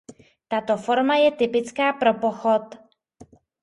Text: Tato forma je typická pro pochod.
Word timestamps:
Tato 0.47 0.77
forma 0.77 1.15
je 1.15 1.31
typická 1.31 1.93
pro 1.93 2.13
pochod. 2.13 2.75